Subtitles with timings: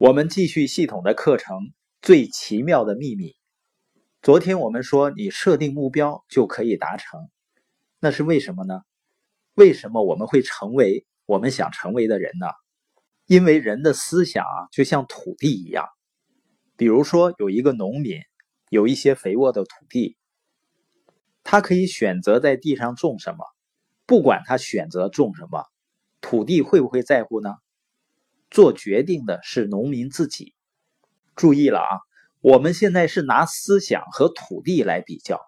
[0.00, 1.58] 我们继续系统的课程
[2.00, 3.32] 《最奇妙的秘密》。
[4.22, 7.28] 昨天我们说，你设定目标就可以达成，
[7.98, 8.80] 那是为什么呢？
[9.52, 12.46] 为什么我们会成为我们想成为的人呢？
[13.26, 15.86] 因为人的思想啊，就像土地一样。
[16.78, 18.22] 比如说，有一个农民，
[18.70, 20.16] 有一些肥沃的土地，
[21.44, 23.44] 他可以选择在地上种什么。
[24.06, 25.66] 不管他选择种什么，
[26.22, 27.54] 土地会不会在乎呢？
[28.50, 30.54] 做决定的是农民自己。
[31.36, 32.00] 注意了啊，
[32.40, 35.40] 我们现在是拿思想和土地来比较，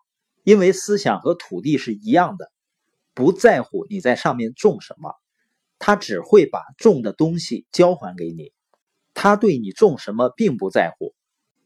[0.44, 2.50] 因为思想和土地是一样的，
[3.12, 5.14] 不在乎你在上面种什么，
[5.78, 8.52] 他只会把种的东西交还给你，
[9.12, 11.14] 他对你种什么并不在乎。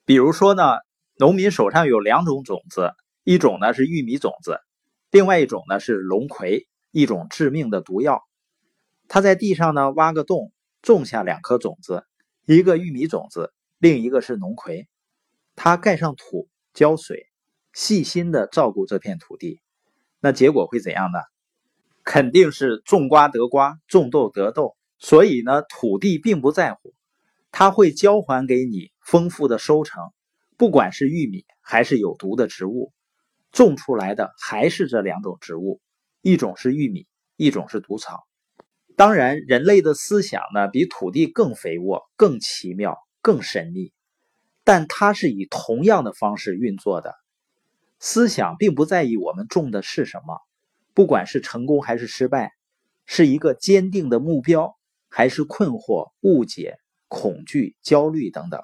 [0.04, 0.78] 比如说呢，
[1.18, 4.58] 农民手上有两种种子，一种呢是玉米种子，
[5.10, 8.22] 另外一种呢是龙葵，一种致命的毒药。
[9.06, 10.50] 他在地上呢挖个洞。
[10.82, 12.04] 种下两颗种子，
[12.46, 14.88] 一个玉米种子，另一个是农葵。
[15.54, 17.26] 他盖上土，浇水，
[17.72, 19.60] 细心的照顾这片土地，
[20.20, 21.18] 那结果会怎样呢？
[22.04, 24.76] 肯定是种瓜得瓜，种豆得豆。
[24.98, 26.94] 所以呢，土地并不在乎，
[27.50, 30.02] 他会交还给你丰富的收成。
[30.56, 32.92] 不管是玉米还是有毒的植物，
[33.50, 35.80] 种出来的还是这两种植物，
[36.22, 38.26] 一种是玉米，一种是毒草。
[38.96, 43.92] 当然，人类的思想呢，比土地更肥沃、更奇妙、更神秘，
[44.64, 47.14] 但它是以同样的方式运作的。
[47.98, 50.40] 思想并不在意我们种的是什么，
[50.94, 52.52] 不管是成功还是失败，
[53.04, 54.78] 是一个坚定的目标，
[55.10, 58.62] 还是困惑、误解、恐惧、焦虑等等。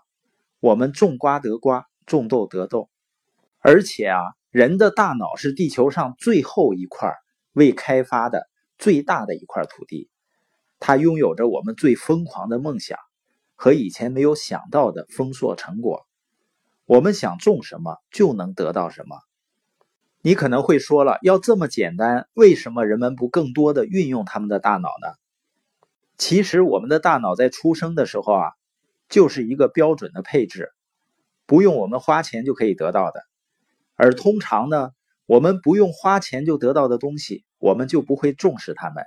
[0.60, 2.88] 我们种瓜得瓜，种豆得豆。
[3.58, 4.18] 而且啊，
[4.50, 7.12] 人的大脑是地球上最后一块
[7.52, 10.08] 未开发的最大的一块土地。
[10.84, 12.98] 它拥有着我们最疯狂的梦想
[13.54, 16.08] 和以前没有想到的丰硕成果。
[16.86, 19.16] 我们想种什么就能得到什么。
[20.22, 25.14] 你可能会说了，要这么简单，为什么人们不更多的运用他们的大脑呢？
[26.18, 28.50] 其实，我们的大脑在出生的时候啊，
[29.08, 30.72] 就是一个标准的配置，
[31.46, 33.22] 不用我们花钱就可以得到的。
[33.94, 34.90] 而通常呢，
[35.26, 39.04] 我们不用花钱就得到的东西，我们就不会重视它们。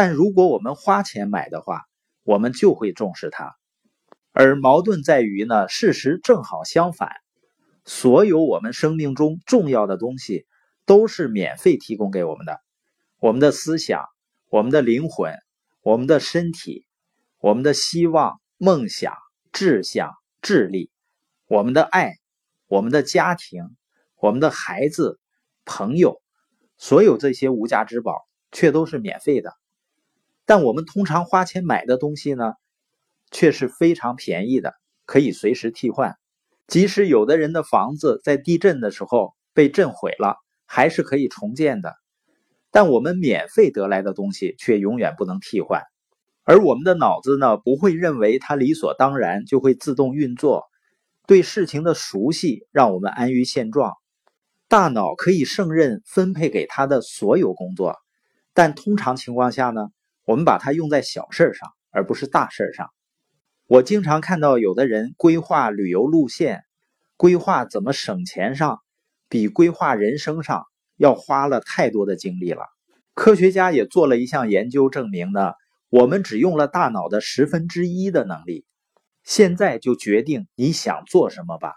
[0.00, 1.82] 但如果我们花钱买的话，
[2.22, 3.56] 我们就会重视它。
[4.30, 7.10] 而矛盾在于呢，事实正好相反。
[7.84, 10.46] 所有我们生命中重要的东西
[10.86, 12.60] 都是免费提供给我们的：
[13.18, 14.04] 我们的思想、
[14.50, 15.34] 我们的灵魂、
[15.82, 16.86] 我们的身体、
[17.40, 19.16] 我们的希望、梦想、
[19.50, 20.92] 志向、智力、
[21.48, 22.12] 我们的爱、
[22.68, 23.64] 我们的家庭、
[24.20, 25.18] 我们的孩子、
[25.64, 26.22] 朋友，
[26.76, 28.14] 所有这些无价之宝
[28.52, 29.52] 却都是免费的。
[30.48, 32.54] 但我们通常花钱买的东西呢，
[33.30, 34.72] 却是非常便宜的，
[35.04, 36.16] 可以随时替换。
[36.66, 41.96] 即使有的人的房子在地震的时候被震毁了，还是可以重建的。
[42.70, 45.82] 但我们免费得来的东西却永远不能替换。
[46.44, 50.64] 而我们的脑子呢，不会认为它理所当然就会自动运作。
[51.26, 53.92] 对事情的熟悉让我们安于现状。
[54.66, 57.96] 大脑可以胜任分配给他的所有工作，
[58.54, 59.88] 但通常情况下呢？
[60.28, 62.90] 我们把它用在小事上，而不是大事上。
[63.66, 66.64] 我经常看到有的人规划旅游路线、
[67.16, 68.80] 规划怎么省钱上，
[69.30, 70.66] 比规划人生上
[70.98, 72.66] 要花了太多的精力了。
[73.14, 75.54] 科学家也做了一项研究，证明呢，
[75.88, 78.66] 我们只用了大脑的十分之一的能力。
[79.24, 81.72] 现在就决定你想做什么吧，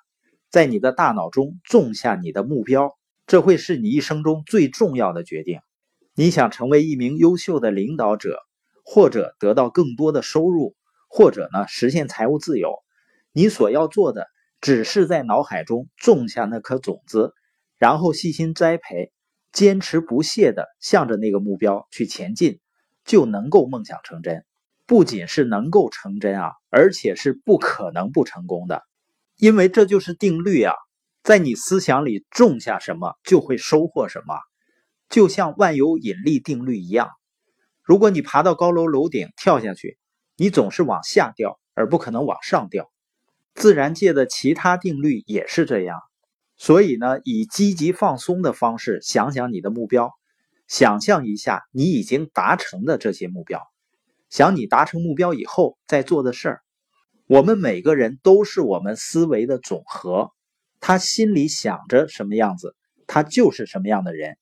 [0.50, 2.98] 在你的大脑中种下你的目标，
[3.28, 5.62] 这会是你一生中最重要的决定。
[6.22, 8.38] 你想成为一名优秀的领导者，
[8.86, 10.76] 或者得到更多的收入，
[11.08, 12.76] 或者呢实现财务自由，
[13.32, 14.28] 你所要做的
[14.60, 17.34] 只是在脑海中种下那颗种子，
[17.80, 19.12] 然后细心栽培，
[19.52, 22.60] 坚持不懈地向着那个目标去前进，
[23.04, 24.46] 就能够梦想成真。
[24.86, 28.84] 不仅是能够成真啊，而且是不可能不成功的，
[29.38, 30.76] 因为这就是定律啊，
[31.24, 34.36] 在你思想里种下什么，就会收获什么。
[35.12, 37.10] 就像万有引力定律一样，
[37.84, 39.98] 如果你爬到高楼楼顶跳下去，
[40.38, 42.90] 你总是往下掉，而不可能往上掉。
[43.54, 46.00] 自然界的其他定律也是这样。
[46.56, 50.14] 所以呢，以积极放松的方式想想你的目标，
[50.68, 53.60] 想象一下你已经达成的这些目标，
[54.30, 56.62] 想你达成目标以后在做的事儿。
[57.28, 60.32] 我们每个人都是我们思维的总和，
[60.80, 62.78] 他心里想着什么样子，
[63.08, 64.38] 他就是什么样的人。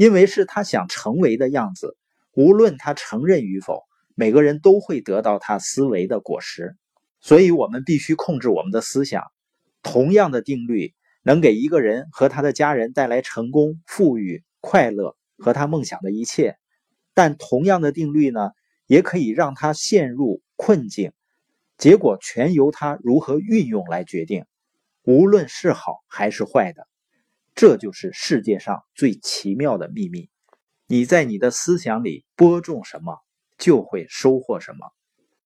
[0.00, 1.94] 因为是他想成为的样子，
[2.32, 3.82] 无论他承认与否，
[4.14, 6.74] 每个人都会得到他思维的果实。
[7.20, 9.24] 所以，我们必须控制我们的思想。
[9.82, 16.56] 同样的定律能给一个人和他的家人带来成功、富裕、快乐和他梦想的一切，
[17.12, 18.52] 但同样的定律呢，
[18.86, 21.12] 也可以让他陷入困境。
[21.76, 24.46] 结果全由他如何运用来决定，
[25.02, 26.88] 无论是好还是坏的。
[27.54, 30.30] 这就是世界上最奇妙的秘密。
[30.86, 33.18] 你在你的思想里播种什么，
[33.58, 34.92] 就会收获什么。